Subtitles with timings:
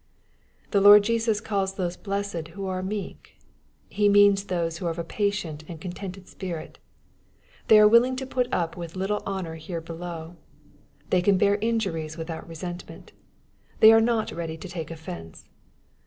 [0.71, 3.17] The Lord Jesus calls those blessed, who are Tneeh.
[3.87, 6.79] He means those who are of a patient and contented spirit.
[7.67, 10.37] They are willing to put up with little honor here below.
[11.11, 13.11] They can bear injuries without resentment.
[13.79, 15.45] They are not ready to take offence.